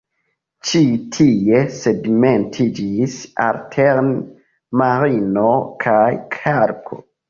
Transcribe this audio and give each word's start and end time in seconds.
Ĉi 0.69 0.79
tie 1.17 1.59
sedimentiĝis 1.75 3.21
alterne 3.51 4.19
marno 4.85 5.49
kaj 5.89 6.05
kalko. 6.43 7.05